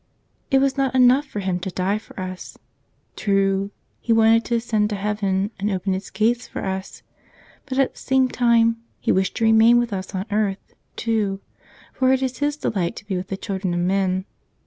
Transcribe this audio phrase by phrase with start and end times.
[0.49, 2.57] It was not enough for Him to die for us.
[3.15, 3.69] True,
[3.99, 7.03] He wanted to ascend to heaven and open its gates for us,
[7.67, 11.39] but at the same time He wished to remain with us on earth, too;
[11.93, 14.25] for it is His delight to be with the children of men.